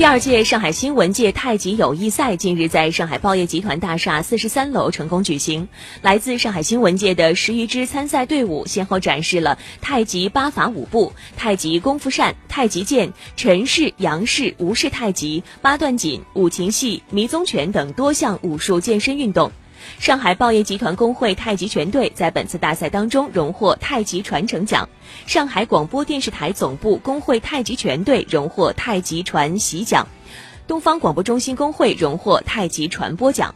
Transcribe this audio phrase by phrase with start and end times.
[0.00, 5.68] 第二届上海新闻界太极友谊赛近日在上海报业集团大厦四十三楼成功举行。
[6.00, 19.52] 来自上海新闻界的十余支参赛队伍，先后展示了太极八法舞步、太极功夫扇、太极剑、陈氏、杨氏、吴氏太极、八段锦、五禽戏、迷踪拳等多项武术健身运动。
[19.98, 24.88] 上海报业集团工会太极拳队在本次大赛当中荣获太极传承奖，
[25.26, 30.06] 上海广播电视台总部工会太极拳队荣获太极传习奖，
[30.66, 33.54] 东方广播中心工会荣获太极传播奖。